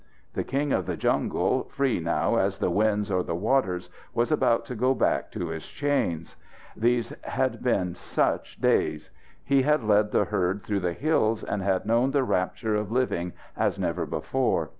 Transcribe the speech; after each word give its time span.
The 0.33 0.43
king 0.43 0.73
of 0.73 0.87
the 0.87 0.97
jungle, 0.97 1.65
free 1.69 1.99
now 1.99 2.37
as 2.37 2.57
the 2.57 2.71
winds 2.71 3.11
or 3.11 3.21
the 3.21 3.35
waters, 3.35 3.91
was 4.15 4.31
about 4.31 4.65
to 4.65 4.75
go 4.75 4.95
back 4.95 5.29
to 5.33 5.49
his 5.49 5.67
chains. 5.67 6.35
These 6.75 7.13
had 7.21 7.61
been 7.61 7.93
such 7.93 8.59
days! 8.59 9.11
He 9.43 9.61
had 9.61 9.83
led 9.83 10.09
the 10.09 10.23
herd 10.25 10.63
through 10.63 10.79
the 10.79 10.93
hills, 10.93 11.43
and 11.43 11.61
had 11.61 11.85
known 11.85 12.09
the 12.09 12.23
rapture 12.23 12.73
of 12.73 12.91
living 12.91 13.33
as 13.55 13.77
never 13.77 14.07
before. 14.07 14.69